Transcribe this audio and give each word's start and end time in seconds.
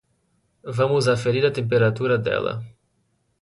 Vamos 0.77 1.07
aferir 1.07 1.45
a 1.45 1.51
temperatura 1.59 2.17
dela. 2.17 2.55